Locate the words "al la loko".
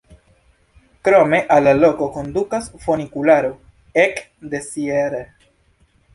1.55-2.07